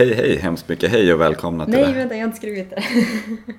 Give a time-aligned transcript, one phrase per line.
[0.00, 1.92] Hej hej, hemskt mycket hej och välkomna till Nej, det.
[1.92, 2.82] vänta, jag har inte skrivit det.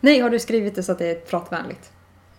[0.00, 1.90] Nej, har du skrivit det så att det är pratvänligt?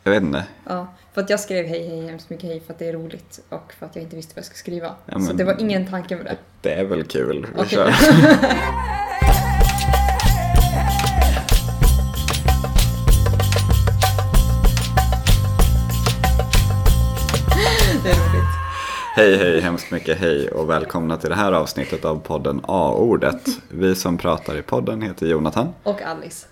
[0.04, 0.46] Jag vet inte.
[0.70, 3.40] Ja, för att jag skrev hej, hej, hemskt mycket hej för att det är roligt
[3.50, 4.96] och för att jag inte visste vad jag skulle skriva.
[5.06, 6.38] Ja, Så men- det var ingen tanke med det.
[6.62, 7.48] Det är väl kul.
[7.56, 7.70] Vi Okej.
[7.70, 7.94] kör.
[19.14, 23.42] Hej hej, hemskt mycket hej och välkomna till det här avsnittet av podden A-ordet.
[23.70, 25.74] Vi som pratar i podden heter Jonathan.
[25.84, 26.48] Och Alice.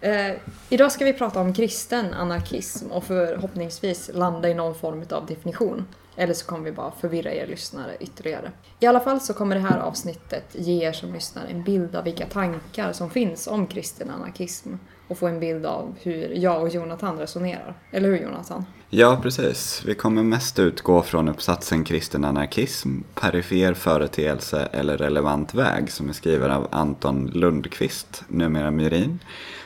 [0.00, 0.32] Eh,
[0.68, 5.86] idag ska vi prata om kristen anarkism och förhoppningsvis landa i någon form av definition.
[6.16, 8.52] Eller så kommer vi bara förvirra er lyssnare ytterligare.
[8.80, 12.04] I alla fall så kommer det här avsnittet ge er som lyssnar en bild av
[12.04, 14.74] vilka tankar som finns om kristen anarkism
[15.10, 17.74] och få en bild av hur jag och Jonathan resonerar.
[17.90, 18.64] Eller hur Jonathan?
[18.90, 19.82] Ja, precis.
[19.86, 26.12] Vi kommer mest utgå från uppsatsen Kristen anarkism, perifer företeelse eller relevant väg som är
[26.12, 29.18] skriven av Anton Lundqvist, numera Myrin,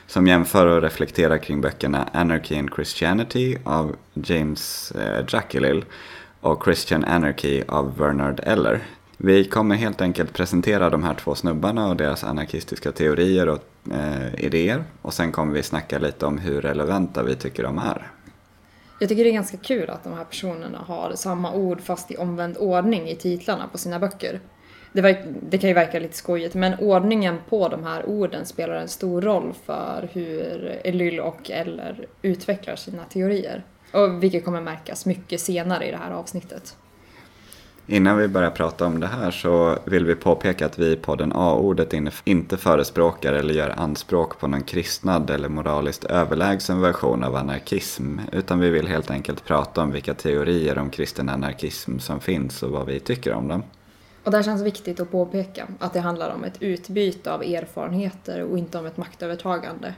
[0.06, 5.84] som jämför och reflekterar kring böckerna Anarchy and Christianity av James eh, Jackelil
[6.40, 8.82] och Christian Anarchy av Bernard Eller.
[9.26, 14.44] Vi kommer helt enkelt presentera de här två snubbarna och deras anarkistiska teorier och eh,
[14.44, 18.10] idéer och sen kommer vi snacka lite om hur relevanta vi tycker de är.
[19.00, 22.16] Jag tycker det är ganska kul att de här personerna har samma ord fast i
[22.16, 24.40] omvänd ordning i titlarna på sina böcker.
[24.92, 28.74] Det, verk, det kan ju verka lite skojigt, men ordningen på de här orden spelar
[28.74, 33.64] en stor roll för hur Elyll och Eller utvecklar sina teorier.
[33.92, 36.76] Och vilket kommer märkas mycket senare i det här avsnittet.
[37.86, 41.32] Innan vi börjar prata om det här så vill vi påpeka att vi i podden
[41.34, 48.18] A-ordet inte förespråkar eller gör anspråk på någon kristnad eller moraliskt överlägsen version av anarkism.
[48.32, 52.70] Utan vi vill helt enkelt prata om vilka teorier om kristen anarkism som finns och
[52.70, 53.62] vad vi tycker om dem.
[54.24, 58.58] Och där känns viktigt att påpeka att det handlar om ett utbyte av erfarenheter och
[58.58, 59.94] inte om ett maktövertagande.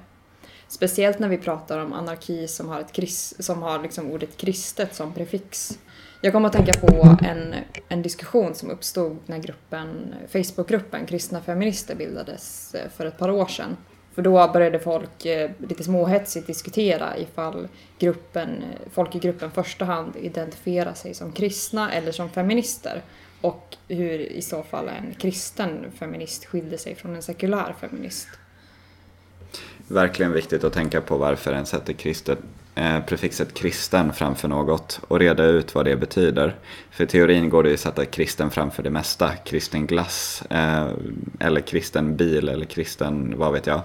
[0.68, 4.94] Speciellt när vi pratar om anarki som har, ett kris, som har liksom ordet kristet
[4.94, 5.78] som prefix.
[6.21, 7.54] Jag kom att tänka på en,
[7.88, 13.47] en diskussion som uppstod när gruppen, Facebookgruppen Kristna Feminister bildades eh, för ett par år
[13.47, 13.77] sedan.
[14.15, 17.69] För då började folk eh, lite småhetsigt diskutera ifall
[17.99, 23.03] gruppen, eh, folk i gruppen första hand identifierar sig som kristna eller som feminister.
[23.41, 28.28] Och hur i så fall en kristen feminist skilde sig från en sekulär feminist.
[29.88, 32.38] Verkligen viktigt att tänka på varför en sätter kristet,
[32.78, 36.56] Eh, prefixet kristen framför något och reda ut vad det betyder.
[36.91, 39.32] För i teorin går det ju att sätta kristen framför det mesta.
[39.44, 40.88] Kristen glass, eh,
[41.41, 43.81] eller kristen bil, eller kristen, vad vet jag.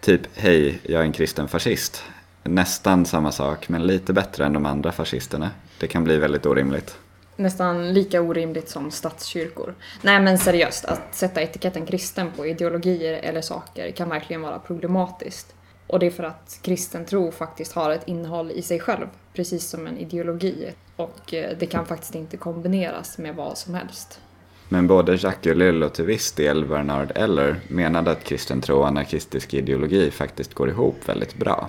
[0.00, 2.04] Typ, hej, jag är en kristen fascist.
[2.42, 5.50] Nästan samma sak, men lite bättre än de andra fascisterna.
[5.80, 6.98] Det kan bli väldigt orimligt.
[7.36, 9.74] Nästan lika orimligt som statskyrkor.
[10.02, 15.54] Nej men seriöst, att sätta etiketten kristen på ideologier eller saker kan verkligen vara problematiskt.
[15.86, 19.68] Och det är för att kristen tro faktiskt har ett innehåll i sig själv, precis
[19.68, 20.72] som en ideologi.
[20.96, 24.20] Och eh, det kan faktiskt inte kombineras med vad som helst.
[24.68, 28.86] Men både Jacques Ellul och till viss del Bernard Eller menade att kristen tro och
[28.86, 31.68] anarkistisk ideologi faktiskt går ihop väldigt bra.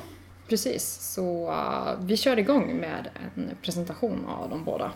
[0.50, 4.92] Precis, så eh, vi kör igång med en presentation av de båda.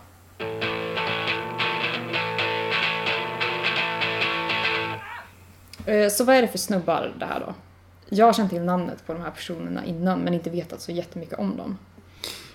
[5.86, 7.54] Eh, Så vad är det för snubbar det här då?
[8.10, 11.40] Jag har känt till namnet på de här personerna innan men inte vetat så jättemycket
[11.40, 11.78] om dem.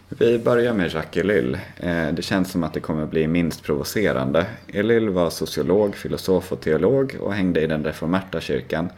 [0.08, 1.58] Vi börjar med Jacques Ellul.
[1.76, 4.46] Eh, det känns som att det kommer bli minst provocerande.
[4.72, 8.88] Ellul var sociolog, filosof och teolog och hängde i den reformerta kyrkan.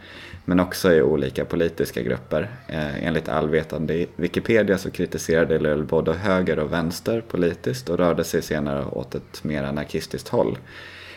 [0.45, 2.50] Men också i olika politiska grupper.
[2.69, 8.43] Eh, enligt allvetande Wikipedia så kritiserade Ellul både höger och vänster politiskt och rörde sig
[8.43, 10.59] senare åt ett mer anarkistiskt håll.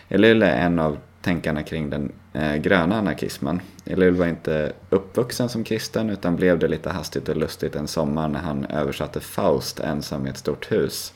[0.10, 3.62] Ellul är en av tänkarna kring den eh, gröna anarkismen.
[3.86, 8.28] Elul var inte uppvuxen som kristen utan blev det lite hastigt och lustigt en sommar
[8.28, 11.14] när han översatte Faust ensam i ett stort hus.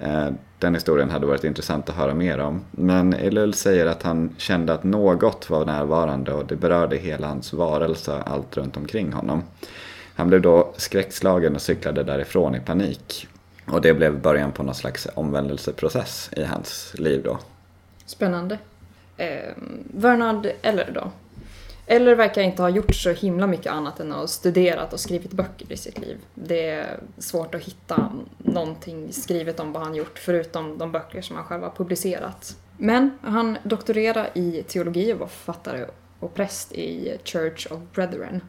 [0.00, 0.28] Eh,
[0.58, 2.60] den historien hade varit intressant att höra mer om.
[2.70, 7.52] Men Elul säger att han kände att något var närvarande och det berörde hela hans
[7.52, 9.42] varelse och allt runt omkring honom.
[10.14, 13.28] Han blev då skräckslagen och cyklade därifrån i panik.
[13.66, 17.38] Och det blev början på någon slags omvändelseprocess i hans liv då.
[18.06, 18.58] Spännande.
[19.16, 19.52] Eh,
[19.94, 21.10] Vernard Eller då?
[21.86, 25.72] Eller verkar inte ha gjort så himla mycket annat än att studerat och skrivit böcker
[25.72, 26.18] i sitt liv.
[26.34, 31.36] Det är svårt att hitta någonting skrivet om vad han gjort förutom de böcker som
[31.36, 32.56] han själv har publicerat.
[32.76, 35.86] Men han doktorerade i teologi och var författare
[36.20, 38.40] och präst i Church of Brethren.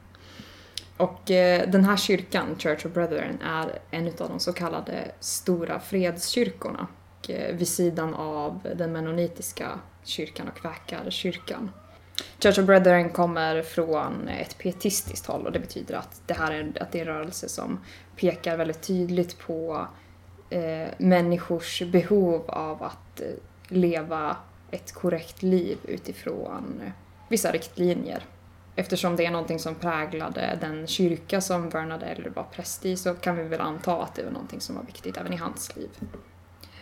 [0.97, 5.79] Och eh, den här kyrkan, Church of Brethren, är en av de så kallade stora
[5.79, 6.87] fredskyrkorna.
[7.29, 11.71] Eh, vid sidan av den mennonitiska kyrkan och kväkarkyrkan.
[12.39, 16.81] Church of Brethren kommer från ett pietistiskt håll och det betyder att det här är,
[16.81, 17.79] att det är en rörelse som
[18.15, 19.87] pekar väldigt tydligt på
[20.49, 23.27] eh, människors behov av att eh,
[23.67, 24.37] leva
[24.71, 26.91] ett korrekt liv utifrån eh,
[27.29, 28.23] vissa riktlinjer.
[28.75, 33.13] Eftersom det är någonting som präglade den kyrka som Bernard Eller var präst i så
[33.13, 35.89] kan vi väl anta att det var någonting som var viktigt även i hans liv.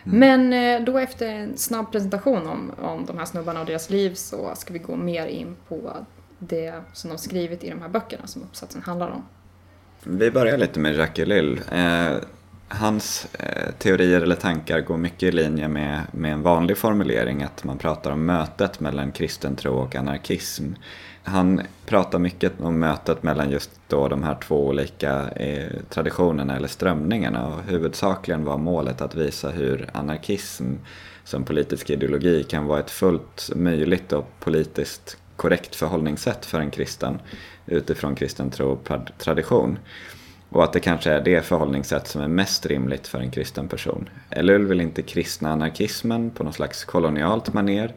[0.06, 0.18] Mm.
[0.18, 4.14] Men eh, då efter en snabb presentation om, om de här snubbarna och deras liv
[4.14, 5.92] så ska vi gå mer in på
[6.38, 9.22] det som de skrivit i de här böckerna som uppsatsen handlar om.
[10.02, 11.60] Vi börjar lite med Jacques Ellul.
[12.68, 17.64] Hans eh, teorier eller tankar går mycket i linje med, med en vanlig formulering att
[17.64, 20.72] man pratar om mötet mellan kristen tro och anarkism.
[21.22, 26.68] Han pratar mycket om mötet mellan just då de här två olika eh, traditionerna eller
[26.68, 30.74] strömningarna och huvudsakligen var målet att visa hur anarkism
[31.24, 37.20] som politisk ideologi kan vara ett fullt möjligt och politiskt korrekt förhållningssätt för en kristen
[37.66, 39.78] utifrån kristen tro och tradition.
[40.50, 44.08] Och att det kanske är det förhållningssätt som är mest rimligt för en kristen person.
[44.30, 47.94] Ellul vill inte kristna anarkismen på något slags kolonialt maner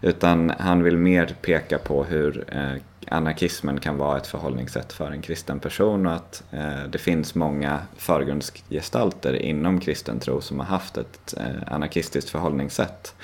[0.00, 5.22] utan han vill mer peka på hur eh, anarkismen kan vara ett förhållningssätt för en
[5.22, 10.96] kristen person och att eh, det finns många förgrundsgestalter inom kristen tro som har haft
[10.96, 13.14] ett eh, anarkistiskt förhållningssätt.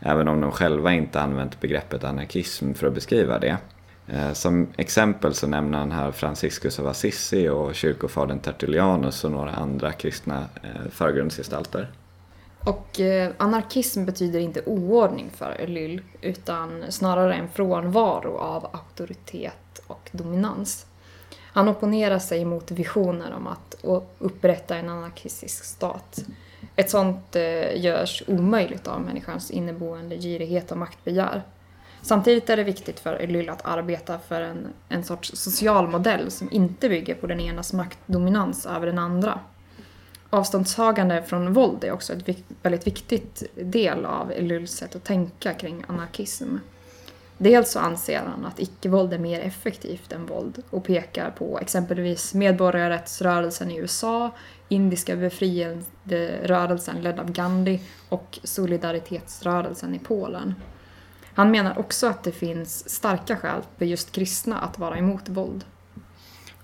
[0.00, 3.56] Även om de själva inte använt begreppet anarkism för att beskriva det.
[4.12, 9.50] Eh, som exempel så nämner han här Franciscus av Assisi och kyrkofadern Tertullianus och några
[9.50, 11.90] andra kristna eh, förgrundsgestalter.
[12.64, 20.10] Och eh, anarkism betyder inte oordning för Elyl utan snarare en frånvaro av auktoritet och
[20.12, 20.86] dominans.
[21.40, 23.84] Han opponerar sig mot visioner om att
[24.18, 26.18] upprätta en anarkistisk stat.
[26.76, 31.42] Ett sånt eh, görs omöjligt av människans inneboende girighet och maktbegär.
[32.02, 36.48] Samtidigt är det viktigt för Elyll att arbeta för en, en sorts social modell som
[36.52, 39.40] inte bygger på den enas maktdominans över den andra.
[40.30, 45.84] Avståndstagande från våld är också ett väldigt viktigt del av Elylls sätt att tänka kring
[45.86, 46.56] anarkism.
[47.38, 52.34] Dels så anser han att icke-våld är mer effektivt än våld och pekar på exempelvis
[52.34, 54.30] medborgarrättsrörelsen i USA,
[54.68, 60.54] indiska befrielserörelsen ledd av Gandhi och solidaritetsrörelsen i Polen.
[61.38, 65.64] Han menar också att det finns starka skäl för just kristna att vara emot våld.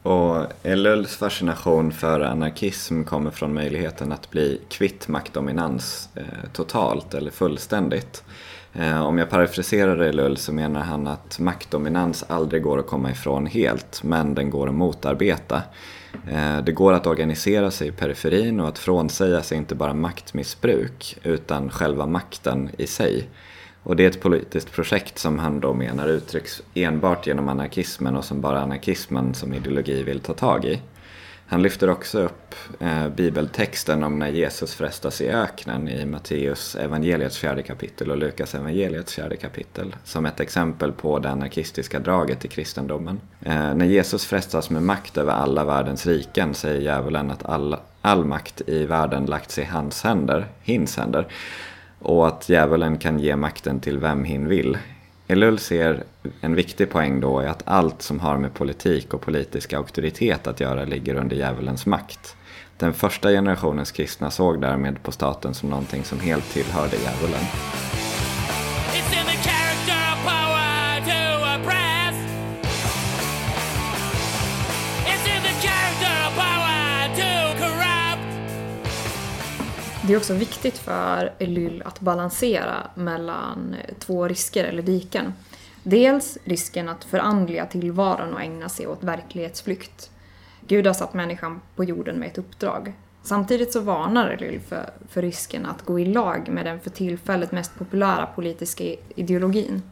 [0.02, 7.30] Och Ellulls fascination för anarkism kommer från möjligheten att bli kvitt maktdominans eh, totalt eller
[7.30, 8.24] fullständigt.
[8.72, 13.46] Eh, om jag parafraserar Ellull så menar han att maktdominans aldrig går att komma ifrån
[13.46, 15.62] helt, men den går att motarbeta.
[16.30, 21.18] Eh, det går att organisera sig i periferin och att frånsäga sig inte bara maktmissbruk,
[21.22, 23.28] utan själva makten i sig.
[23.84, 28.24] Och det är ett politiskt projekt som han då menar uttrycks enbart genom anarkismen och
[28.24, 30.80] som bara anarkismen som ideologi vill ta tag i.
[31.46, 37.38] Han lyfter också upp eh, bibeltexten om när Jesus frestas i öknen i Matteus evangeliets
[37.38, 42.48] fjärde kapitel och Lukas evangeliets fjärde kapitel som ett exempel på det anarkistiska draget i
[42.48, 43.20] kristendomen.
[43.42, 48.24] Eh, när Jesus frestas med makt över alla världens riken säger djävulen att all, all
[48.24, 51.26] makt i världen lagts i hans händer, hins händer
[52.04, 54.78] och att djävulen kan ge makten till vem hin vill.
[55.26, 56.04] Elull ser
[56.40, 60.60] en viktig poäng då i att allt som har med politik och politisk auktoritet att
[60.60, 62.36] göra ligger under djävulens makt.
[62.76, 67.44] Den första generationens kristna såg därmed på staten som någonting som helt tillhörde djävulen.
[80.06, 85.32] Det är också viktigt för Elyll att balansera mellan två risker eller diken.
[85.82, 90.10] Dels risken att förandliga tillvaron och ägna sig åt verklighetsflykt.
[90.66, 92.92] Gud har satt människan på jorden med ett uppdrag.
[93.22, 97.52] Samtidigt så varnar Elyll för, för risken att gå i lag med den för tillfället
[97.52, 98.84] mest populära politiska
[99.14, 99.82] ideologin.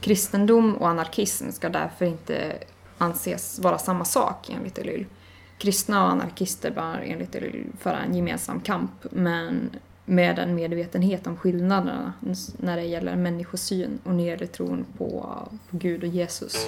[0.00, 2.52] Kristendom och anarkism ska därför inte
[2.98, 5.06] anses vara samma sak enligt Elyll.
[5.60, 9.70] Kristna och anarkister bör enligt det föra en gemensam kamp, men
[10.04, 12.12] med en medvetenhet om skillnaderna
[12.56, 15.38] när det gäller människosyn och när det gäller tron på,
[15.70, 16.66] på Gud och Jesus.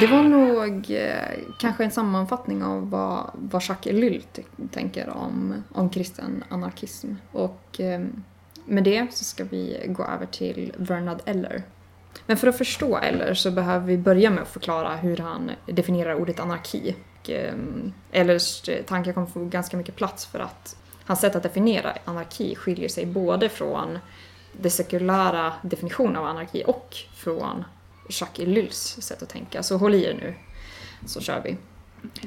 [0.00, 4.22] Det var nog eh, kanske en sammanfattning av vad, vad Jacques Ellul
[4.70, 7.14] tänker om, om kristen anarkism.
[7.32, 8.00] Och eh,
[8.64, 11.62] med det så ska vi gå över till Bernard Eller.
[12.26, 16.14] Men för att förstå Eller så behöver vi börja med att förklara hur han definierar
[16.14, 16.94] ordet anarki.
[17.28, 22.54] Ehm, Ellers tankar kommer få ganska mycket plats för att Hans sätt att definiera anarki
[22.54, 23.98] skiljer sig både från
[24.52, 27.64] den sekulära definitionen av anarki och från
[28.08, 29.62] Jacques Ellul's sätt att tänka.
[29.62, 30.34] Så håll i er nu,
[31.06, 31.56] så kör vi.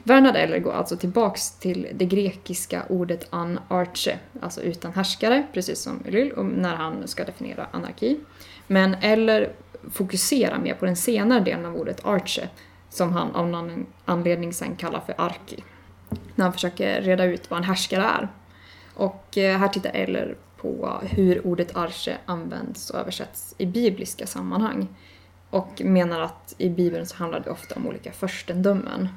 [0.03, 6.03] Bernard Eller går alltså tillbaks till det grekiska ordet anarche, alltså utan härskare, precis som
[6.05, 8.19] Ellul, när han ska definiera anarki.
[8.67, 9.53] Men Eller
[9.91, 12.49] fokusera mer på den senare delen av ordet arche,
[12.89, 15.63] som han av någon anledning sen kallar för arki,
[16.35, 18.27] när han försöker reda ut vad en härskare är.
[18.93, 24.87] Och eh, här tittar Eller på hur ordet arche används och översätts i bibliska sammanhang
[25.49, 29.09] och menar att i Bibeln så handlar det ofta om olika förstendömen.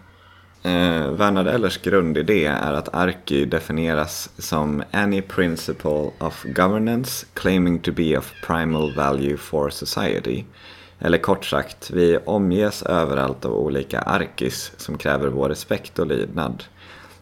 [0.67, 7.93] Eh, Bernard Ellers grundidé är att arki definieras som any principle of governance claiming to
[7.93, 10.45] be of primal value for society.
[10.99, 16.65] Eller kort sagt, vi omges överallt av olika arkis som kräver vår respekt och lydnad.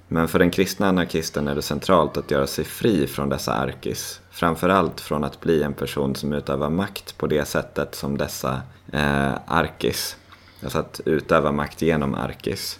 [0.08, 4.20] Men för den kristna anarkisten är det centralt att göra sig fri från dessa arkis.
[4.30, 9.32] Framförallt från att bli en person som utövar makt på det sättet som dessa eh,
[9.46, 10.16] arkis.
[10.62, 12.78] Alltså att utöva makt genom arkis.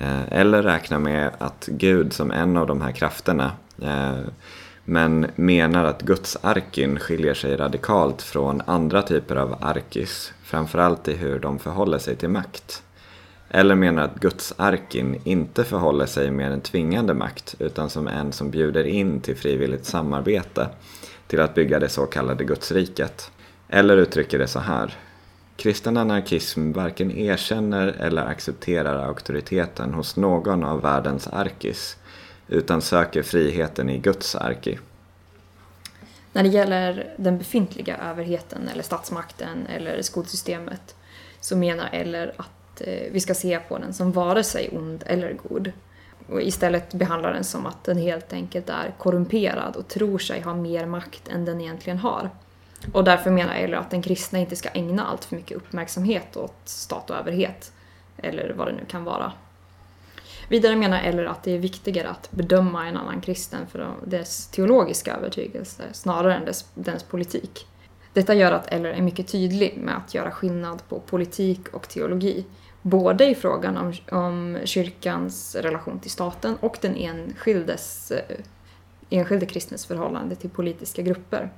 [0.00, 3.52] Eh, eller räkna med att Gud som en av de här krafterna
[3.82, 4.18] eh,
[4.84, 11.14] men menar att Guds arkin skiljer sig radikalt från andra typer av arkis, framförallt i
[11.14, 12.82] hur de förhåller sig till makt.
[13.50, 18.32] Eller menar att Guds arkin inte förhåller sig med en tvingande makt utan som en
[18.32, 20.68] som bjuder in till frivilligt samarbete
[21.26, 23.30] till att bygga det så kallade Gudsriket.
[23.68, 24.96] Eller uttrycker det så här.
[25.58, 31.96] Kristen anarkism varken erkänner eller accepterar auktoriteten hos någon av världens arkis
[32.48, 34.78] utan söker friheten i Guds arki.
[36.32, 40.96] När det gäller den befintliga överheten eller statsmakten eller skolsystemet
[41.40, 45.32] så menar Eller att eh, vi ska se på den som vare sig ond eller
[45.32, 45.72] god.
[46.28, 50.54] Och istället behandlar den som att den helt enkelt är korrumperad och tror sig ha
[50.54, 52.30] mer makt än den egentligen har.
[52.92, 56.56] Och därför menar Eller att den kristna inte ska ägna allt för mycket uppmärksamhet åt
[56.64, 57.72] stat och överhet.
[58.16, 59.32] Eller vad det nu kan vara.
[60.48, 65.14] Vidare menar Eller att det är viktigare att bedöma en annan kristen för dess teologiska
[65.14, 67.66] övertygelse snarare än dess, dess politik.
[68.12, 72.44] Detta gör att Eller är mycket tydlig med att göra skillnad på politik och teologi.
[72.82, 78.36] Både i frågan om, om kyrkans relation till staten och den enskildes, eh,
[79.10, 81.50] enskilde kristnes förhållande till politiska grupper.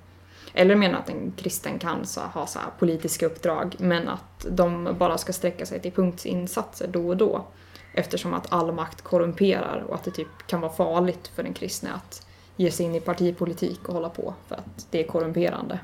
[0.54, 5.18] Eller menar att en kristen kan så, ha så politiska uppdrag men att de bara
[5.18, 7.44] ska sträcka sig till punktsinsatser då och då.
[7.94, 11.90] Eftersom att all makt korrumperar och att det typ kan vara farligt för den kristne
[11.92, 12.26] att
[12.56, 15.78] ge sig in i partipolitik och hålla på för att det är korrumperande.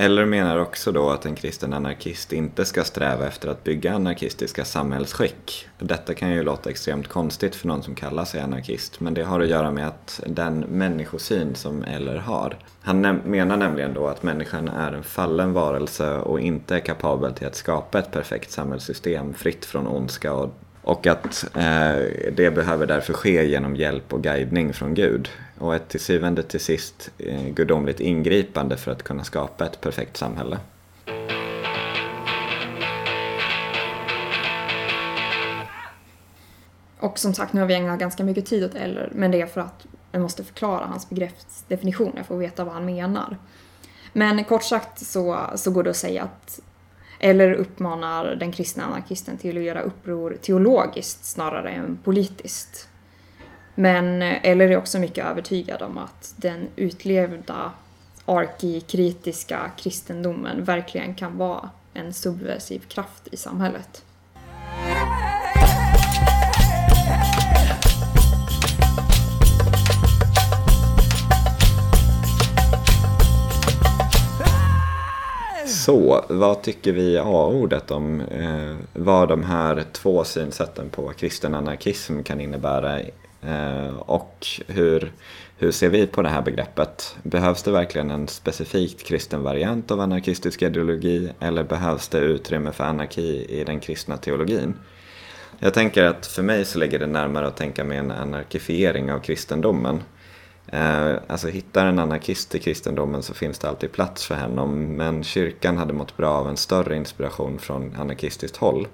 [0.00, 4.64] Eller menar också då att en kristen anarkist inte ska sträva efter att bygga anarkistiska
[4.64, 5.68] samhällsskick.
[5.78, 9.40] Detta kan ju låta extremt konstigt för någon som kallar sig anarkist, men det har
[9.40, 12.56] att göra med att den människosyn som Eller har.
[12.80, 17.46] Han menar nämligen då att människan är en fallen varelse och inte är kapabel till
[17.46, 23.12] att skapa ett perfekt samhällssystem fritt från ondska och och att eh, det behöver därför
[23.12, 25.28] ske genom hjälp och guidning från Gud.
[25.58, 30.16] Och ett till syvende till sist eh, gudomligt ingripande för att kunna skapa ett perfekt
[30.16, 30.58] samhälle.
[37.00, 39.46] Och som sagt, nu har vi ägnat ganska mycket tid åt Eller, men det är
[39.46, 43.36] för att jag måste förklara hans begreppsdefinitioner för att veta vad han menar.
[44.12, 46.60] Men kort sagt så, så går det att säga att
[47.18, 52.87] eller uppmanar den kristna anarkisten till att göra uppror teologiskt snarare än politiskt.
[53.78, 57.72] Men Eller är också mycket övertygad om att den utlevda
[58.24, 64.04] arkikritiska kristendomen verkligen kan vara en subversiv kraft i samhället.
[75.66, 82.22] Så, vad tycker vi A-ordet om eh, vad de här två synsätten på kristen anarkism
[82.22, 83.00] kan innebära
[83.42, 85.12] Eh, och hur,
[85.56, 87.16] hur ser vi på det här begreppet?
[87.22, 92.84] Behövs det verkligen en specifikt kristen variant av anarkistisk ideologi eller behövs det utrymme för
[92.84, 94.74] anarki i den kristna teologin?
[95.58, 99.18] Jag tänker att för mig så ligger det närmare att tänka med en anarkifiering av
[99.18, 100.02] kristendomen.
[100.66, 105.24] Eh, alltså hittar en anarkist i kristendomen så finns det alltid plats för honom men
[105.24, 108.88] kyrkan hade mått bra av en större inspiration från anarkistiskt håll.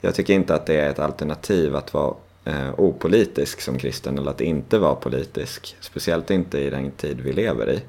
[0.00, 2.14] Jag tycker inte att det är ett alternativ att vara
[2.48, 5.76] eh, opolitisk som kristen eller att inte vara politisk.
[5.80, 7.80] Speciellt inte i den tid vi lever i.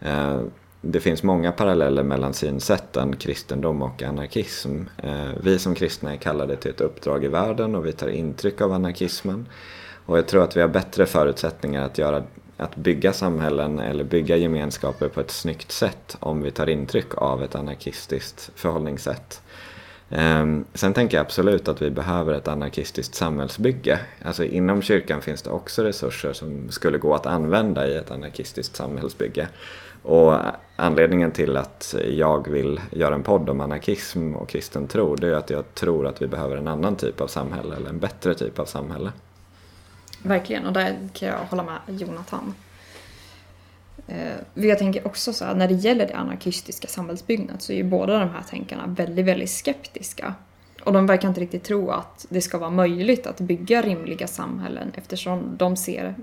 [0.00, 0.40] Eh,
[0.80, 4.82] det finns många paralleller mellan synsätten kristendom och anarkism.
[5.02, 8.60] Eh, vi som kristna är kallade till ett uppdrag i världen och vi tar intryck
[8.60, 9.48] av anarkismen.
[10.06, 12.22] Och jag tror att vi har bättre förutsättningar att, göra,
[12.56, 17.42] att bygga samhällen eller bygga gemenskaper på ett snyggt sätt om vi tar intryck av
[17.42, 19.42] ett anarkistiskt förhållningssätt.
[20.10, 23.98] Ehm, sen tänker jag absolut att vi behöver ett anarkistiskt samhällsbygge.
[24.22, 28.76] Alltså inom kyrkan finns det också resurser som skulle gå att använda i ett anarkistiskt
[28.76, 29.48] samhällsbygge.
[30.02, 30.38] Och
[30.76, 35.32] anledningen till att jag vill göra en podd om anarkism och kristen tro det är
[35.32, 38.58] att jag tror att vi behöver en annan typ av samhälle, eller en bättre typ
[38.58, 39.12] av samhälle.
[40.22, 42.54] Verkligen, och där kan jag hålla med Jonathan.
[44.06, 47.84] Eh, jag tänker också så här, när det gäller det anarkistiska samhällsbyggandet så är ju
[47.84, 50.34] båda de här tänkarna väldigt, väldigt skeptiska.
[50.84, 54.92] Och de verkar inte riktigt tro att det ska vara möjligt att bygga rimliga samhällen
[54.94, 56.14] eftersom de ser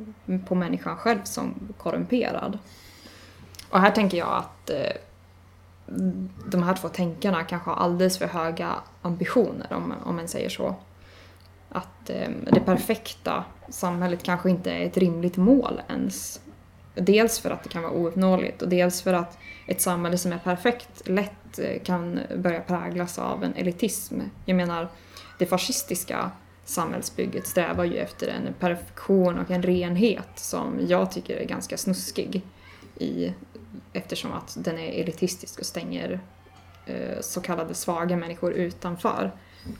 [0.48, 2.58] på människan själv som korrumperad.
[3.70, 4.92] Och här tänker jag att eh,
[6.46, 10.76] de här två tänkarna kanske har alldeles för höga ambitioner, om, om man säger så.
[11.70, 16.40] Att eh, det perfekta samhället kanske inte är ett rimligt mål ens.
[16.96, 20.38] Dels för att det kan vara ouppnåeligt och dels för att ett samhälle som är
[20.38, 24.20] perfekt lätt eh, kan börja präglas av en elitism.
[24.46, 24.88] Jag menar,
[25.40, 26.32] det fascistiska
[26.66, 32.42] samhällsbygget strävar ju efter en perfektion och en renhet som jag tycker är ganska snuskig
[32.98, 33.34] i,
[33.94, 36.20] eftersom att den är elitistisk och stänger
[36.86, 39.32] eh, så kallade svaga människor utanför.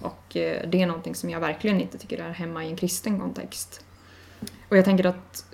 [0.02, 3.20] Och eh, det är någonting som jag verkligen inte tycker är hemma i en kristen
[3.20, 3.86] kontext.
[4.70, 5.46] Och jag tänker att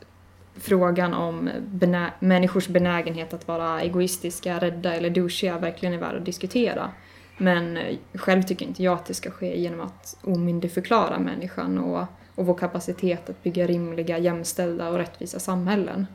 [0.60, 6.26] frågan om benä människors benägenhet att vara egoistiska, rädda eller douchiga verkligen är värd att
[6.26, 6.92] diskutera.
[7.38, 7.80] Men
[8.14, 12.54] själv tycker inte jag att det ska ske genom att omyndigförklara människan och, och vår
[12.54, 16.08] kapacitet att bygga rimliga, jämställda och rättvisa samhällen.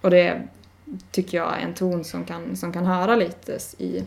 [0.00, 0.42] Och det
[1.10, 4.04] tycker jag är en ton som kan, som kan höra lite i,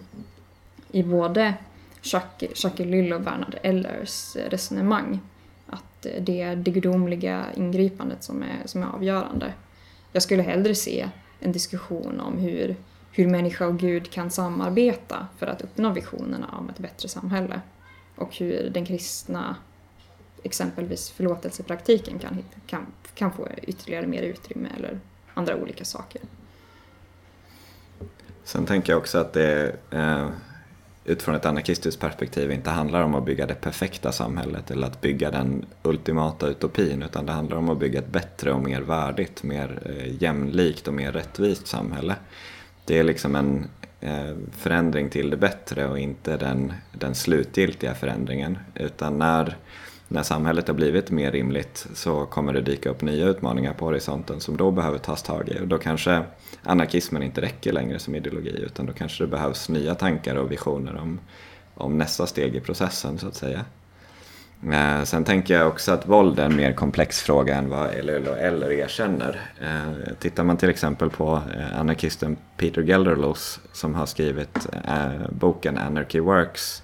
[0.91, 1.53] i både
[2.01, 5.19] Jacques, Jacques Lyll och Bernard Ellers resonemang
[6.19, 9.53] det är det gudomliga ingripandet som är, som är avgörande.
[10.11, 11.09] Jag skulle hellre se
[11.39, 12.75] en diskussion om hur,
[13.11, 17.61] hur människa och Gud kan samarbeta för att uppnå visionerna om ett bättre samhälle.
[18.15, 19.55] Och hur den kristna,
[20.43, 24.99] exempelvis förlåtelsepraktiken, kan, kan, kan få ytterligare mer utrymme eller
[25.33, 26.21] andra olika saker.
[28.43, 30.29] Sen tänker jag också att det eh,
[31.07, 35.31] utifrån ett anarkistiskt perspektiv inte handlar om att bygga det perfekta samhället eller att bygga
[35.31, 39.79] den ultimata utopin utan det handlar om att bygga ett bättre och mer värdigt, mer
[39.85, 42.15] eh, jämlikt och mer rättvist samhälle.
[42.85, 43.67] Det är liksom en
[44.01, 49.57] eh, förändring till det bättre och inte den, den slutgiltiga förändringen utan när
[50.07, 54.39] när samhället har blivit mer rimligt så kommer det dyka upp nya utmaningar på horisonten
[54.39, 55.59] som då behöver tas tag i.
[55.61, 56.23] Och då kanske
[56.63, 60.97] anarkismen inte räcker längre som ideologi utan då kanske det behövs nya tankar och visioner
[60.97, 61.19] om,
[61.73, 63.65] om nästa steg i processen så att säga.
[64.71, 68.27] Eh, sen tänker jag också att våld är en mer komplex fråga än vad LL
[68.27, 69.41] och Eller erkänner.
[69.61, 75.77] Eh, tittar man till exempel på eh, anarkisten Peter Gelderlos som har skrivit eh, boken
[75.77, 76.83] Anarchy Works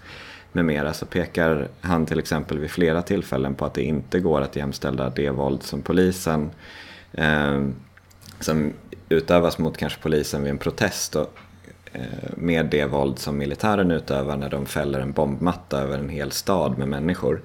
[0.53, 4.41] med mera så pekar han till exempel vid flera tillfällen på att det inte går
[4.41, 6.51] att jämställa det våld som polisen
[7.11, 7.61] eh,
[8.39, 8.73] som
[9.09, 11.37] utövas mot kanske polisen vid en protest och,
[11.91, 12.01] eh,
[12.35, 16.77] med det våld som militären utövar när de fäller en bombmatta över en hel stad
[16.77, 17.41] med människor.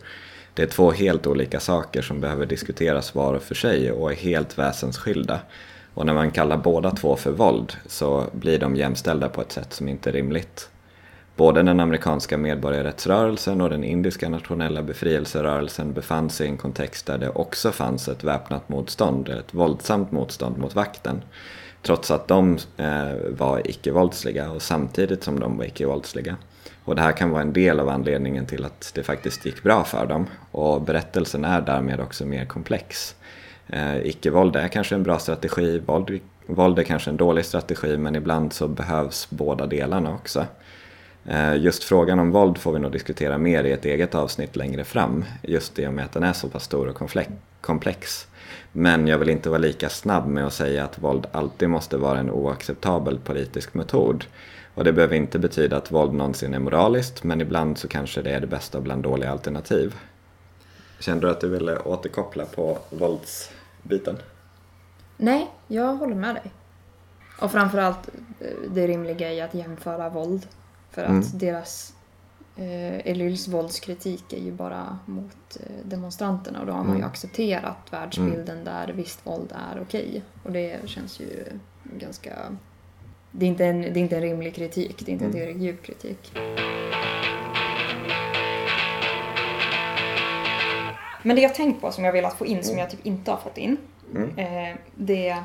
[0.55, 4.17] Det är två helt olika saker som behöver diskuteras var och för sig och är
[4.17, 5.41] helt väsensskilda.
[5.95, 9.73] Och när man kallar båda två för våld så blir de jämställda på ett sätt
[9.73, 10.69] som inte är rimligt.
[11.39, 17.19] Både den amerikanska medborgarrättsrörelsen och den indiska nationella befrielserörelsen befann sig i en kontext där
[17.19, 21.23] det också fanns ett väpnat motstånd, ett våldsamt motstånd mot vakten.
[21.83, 26.37] Trots att de eh, var icke-våldsliga och samtidigt som de var icke-våldsliga.
[26.85, 29.85] Och det här kan vara en del av anledningen till att det faktiskt gick bra
[29.85, 30.27] för dem.
[30.51, 33.15] Och berättelsen är därmed också mer komplex.
[33.67, 38.17] Eh, icke-våld är kanske en bra strategi, våld, våld är kanske en dålig strategi men
[38.17, 40.47] ibland så behövs båda delarna också.
[41.31, 44.85] Eh, just frågan om våld får vi nog diskutera mer i ett eget avsnitt längre
[44.85, 47.03] fram, just i och med att den är så pass stor och
[47.61, 48.27] komplex.
[48.73, 52.19] Men jag vill inte vara lika snabb med att säga att våld alltid måste vara
[52.19, 54.25] en oacceptabel politisk metod.
[54.75, 58.31] Och det behöver inte betyda att våld någonsin är moraliskt, men ibland så kanske det
[58.31, 59.95] är det bästa bland dåliga alternativ.
[61.01, 64.17] Kände du att du ville återkoppla på våldsbiten?
[65.17, 66.53] Nej, jag håller med dig.
[67.41, 68.09] Och framförallt
[68.41, 70.47] eh, det rimliga i att jämföra våld
[70.99, 71.39] för att mm.
[71.39, 71.95] deras
[72.57, 77.11] eh, Elyls våldskritik är ju bara mot eh, demonstranterna och då har man ju mm.
[77.11, 78.65] accepterat världsbilden mm.
[78.65, 80.23] där visst våld är okej.
[80.45, 81.45] Och det känns ju
[81.83, 82.35] ganska...
[83.31, 85.41] Det är inte en, det är inte en rimlig kritik, det är inte en mm.
[85.41, 86.33] tillräckligt djup kritik.
[91.23, 93.39] Men det jag tänkt på som jag velat få in som jag typ inte har
[93.39, 93.77] fått in.
[94.15, 94.39] Mm.
[94.39, 95.45] Eh, det är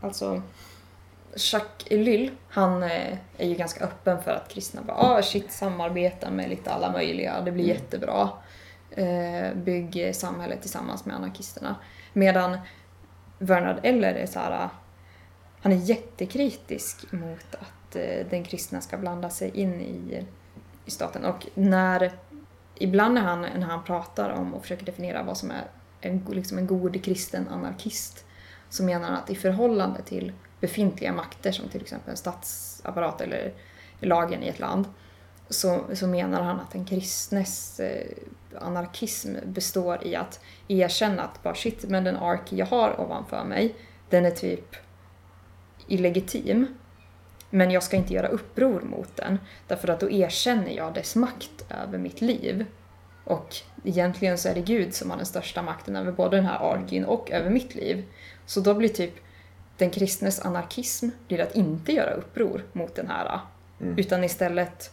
[0.00, 0.42] alltså
[1.34, 6.30] Jacques Ellul, han eh, är ju ganska öppen för att kristna bara ah, shit, samarbeta
[6.30, 7.76] med lite alla möjliga, det blir Mm.
[7.76, 8.28] jättebra.
[8.90, 11.76] Eh, bygg samhället tillsammans med anarkisterna.
[12.12, 12.58] Medan
[13.38, 14.68] Bernard Eller är så här,
[15.62, 20.26] han är jättekritisk mot att eh, den kristna ska blanda sig in i,
[20.84, 21.24] i staten.
[21.24, 22.12] Och när,
[22.74, 25.64] ibland när han, när han pratar om och försöker definiera vad som är
[26.00, 28.24] en, liksom en god kristen anarkist
[28.68, 33.52] så menar han att i förhållande till befintliga makter som till exempel en statsapparat eller
[34.00, 34.86] lagen i ett land
[35.48, 38.06] så, så menar han att en kristnes eh,
[38.60, 43.74] anarkism består i att erkänna att bara shit, men den ark jag har ovanför mig,
[44.08, 44.76] den är typ
[45.86, 46.66] illegitim.
[47.50, 51.64] Men jag ska inte göra uppror mot den, därför att då erkänner jag dess makt
[51.68, 52.64] över mitt liv.
[53.24, 56.72] Och egentligen så är det Gud som har den största makten över både den här
[56.72, 58.04] arken och över mitt liv.
[58.46, 59.14] Så då blir typ
[59.80, 63.40] den kristnes anarkism blir att inte göra uppror mot den här,
[63.80, 63.98] Mm.
[63.98, 64.92] utan istället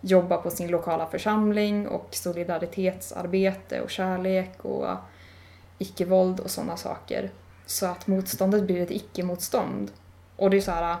[0.00, 4.86] jobba på sin lokala församling och solidaritetsarbete och kärlek och
[5.78, 7.30] icke-våld och sådana saker.
[7.66, 9.90] Så att motståndet blir ett icke-motstånd.
[10.36, 10.96] Och det är så här,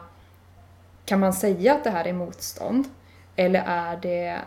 [1.04, 2.84] kan man säga att det här är motstånd?
[3.36, 4.40] Eller är det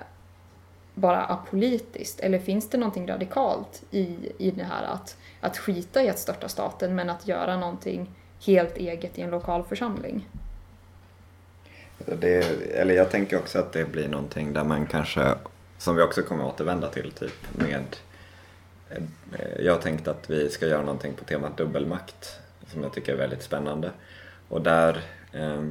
[0.93, 2.19] bara apolitiskt?
[2.19, 6.49] Eller finns det någonting radikalt i, i det här att, att skita i att störta
[6.49, 8.09] staten men att göra någonting
[8.45, 10.27] helt eget i en lokal församling?
[11.97, 15.33] Det, eller jag tänker också att det blir någonting där man kanske,
[15.77, 17.95] som vi också kommer återvända till, typ med
[18.89, 19.03] eh,
[19.59, 23.17] jag har tänkt att vi ska göra någonting på temat dubbelmakt som jag tycker är
[23.17, 23.91] väldigt spännande.
[24.49, 25.01] Och där,
[25.33, 25.63] eh,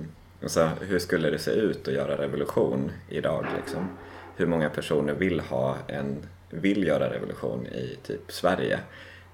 [0.46, 3.88] så, hur skulle det se ut att göra revolution idag liksom?
[4.37, 6.16] Hur många personer vill ha en,
[6.50, 8.80] vill göra revolution i typ Sverige?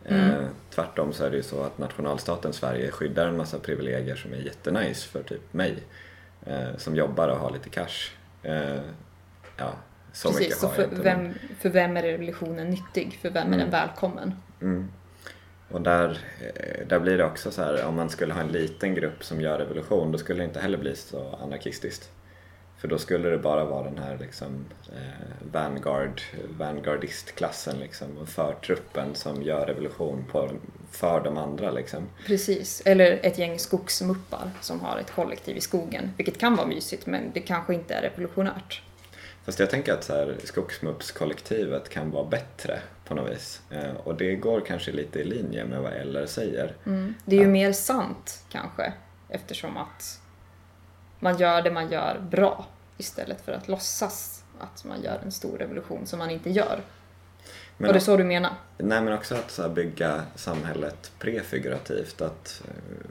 [0.04, 4.32] Eh, tvärtom så är det ju så att nationalstaten Sverige skyddar en massa privilegier som
[4.32, 5.82] är jättenice för typ mig
[6.46, 8.10] eh, som jobbar och har lite cash.
[8.42, 8.80] Eh,
[9.56, 9.72] ja,
[10.12, 11.04] så Precis, mycket så har för jag inte.
[11.04, 13.18] men- vem, för vem är revolutionen nyttig?
[13.22, 14.34] För vem är den välkommen?
[14.62, 14.88] Mm.
[15.70, 18.94] Och där, eh, där blir det också så här, om man skulle ha en liten
[18.94, 22.10] grupp som gör revolution, då skulle det inte heller bli så anarkistiskt.
[22.80, 26.20] För då skulle det bara vara den här liksom, eh, vanguard,
[26.58, 30.50] vanguardistklassen liksom, förtruppen som gör revolution på,
[30.90, 31.70] för de andra.
[31.70, 32.08] Liksom.
[32.26, 36.10] Precis, eller ett gäng skogsmuppar som har ett kollektiv i skogen.
[36.16, 38.82] Vilket kan vara mysigt men det kanske inte är revolutionärt.
[39.44, 43.60] Fast jag tänker att så här, skogsmuppskollektivet kan vara bättre på något vis.
[43.70, 46.74] Eh, och det går kanske lite i linje med vad LR säger.
[47.24, 48.92] Det är ju mer sant kanske
[49.28, 50.20] eftersom att
[51.20, 55.58] man gör det man gör bra istället för att låtsas att man gör en stor
[55.58, 56.80] revolution som man inte gör.
[57.76, 58.52] Men Var det så du menar?
[58.78, 62.20] Nej men också att så bygga samhället prefigurativt.
[62.20, 63.06] Att eh,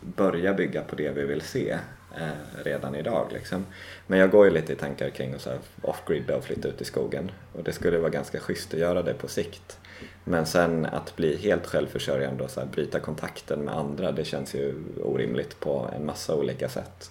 [0.00, 1.78] börja bygga på det vi vill se
[2.16, 3.26] eh, redan idag.
[3.32, 3.66] Liksom.
[4.06, 5.48] Men jag går ju lite i tankar kring att
[5.82, 7.30] off-grid och flytta ut i skogen.
[7.52, 9.78] Och det skulle vara ganska schysst att göra det på sikt.
[10.24, 14.54] Men sen att bli helt självförsörjande och så här, bryta kontakten med andra det känns
[14.54, 17.10] ju orimligt på en massa olika sätt.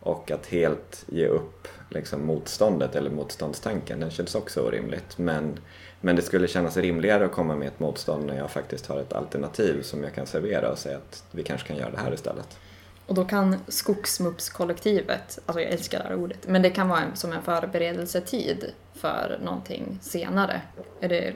[0.00, 5.18] Och att helt ge upp liksom, motståndet eller motståndstanken, den känns också orimligt.
[5.18, 5.60] Men,
[6.00, 9.12] men det skulle kännas rimligare att komma med ett motstånd när jag faktiskt har ett
[9.12, 12.58] alternativ som jag kan servera och säga att vi kanske kan göra det här istället.
[13.06, 17.32] Och då kan skogsmuppskollektivet, alltså jag älskar det här ordet, men det kan vara som
[17.32, 20.62] en förberedelsetid för någonting senare.
[21.00, 21.34] Är det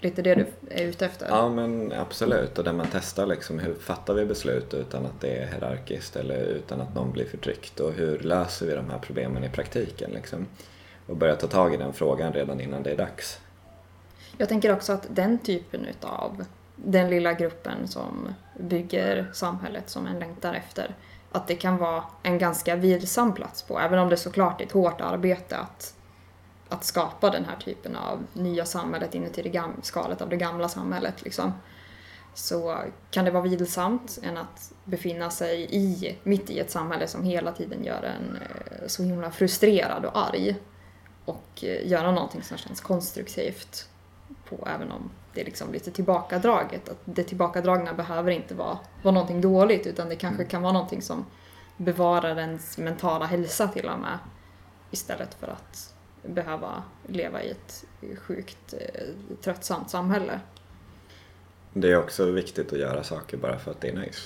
[0.00, 1.28] lite det du är ute efter?
[1.28, 5.36] Ja men absolut, och där man testar liksom hur fattar vi beslut utan att det
[5.36, 9.44] är hierarkiskt eller utan att någon blir förtryckt och hur löser vi de här problemen
[9.44, 10.46] i praktiken liksom.
[11.06, 13.40] Och börja ta tag i den frågan redan innan det är dags.
[14.36, 16.44] Jag tänker också att den typen utav
[16.76, 20.94] den lilla gruppen som bygger samhället som en längtar efter,
[21.32, 24.72] att det kan vara en ganska vilsam plats på, även om det såklart är ett
[24.72, 25.94] hårt arbete att,
[26.70, 30.68] att skapa den här typen av nya samhället inuti det gam- skalet av det gamla
[30.68, 31.22] samhället.
[31.24, 31.52] Liksom.
[32.34, 32.78] Så
[33.10, 37.52] kan det vara vilsamt än att befinna sig i, mitt i ett samhälle som hela
[37.52, 40.56] tiden gör en eh, så himla frustrerad och arg.
[41.24, 43.88] Och eh, göra någonting som känns konstruktivt
[44.48, 46.88] på, även om det är liksom lite tillbakadraget.
[46.88, 51.02] Att det tillbakadragna behöver inte vara, vara någonting dåligt utan det kanske kan vara någonting
[51.02, 51.26] som
[51.76, 54.18] bevarar ens mentala hälsa till och med.
[54.90, 57.84] Istället för att behöva leva i ett
[58.18, 59.04] sjukt eh,
[59.42, 60.40] tröttsamt samhälle.
[61.72, 64.20] Det är också viktigt att göra saker bara för att det är nice.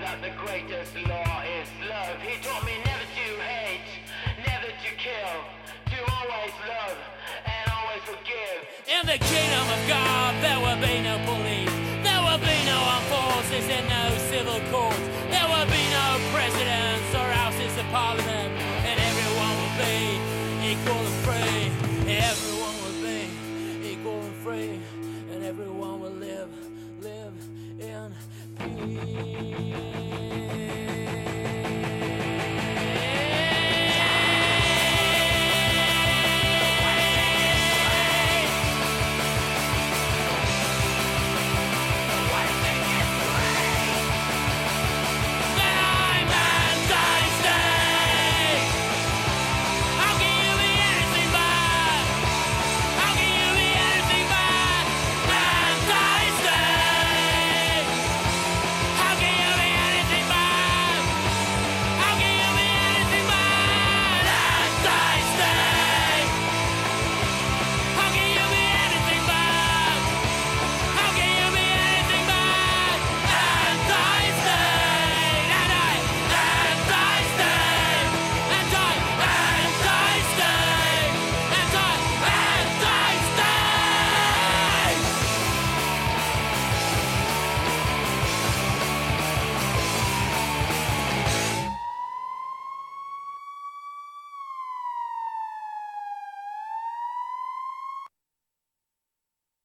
[29.18, 29.97] Música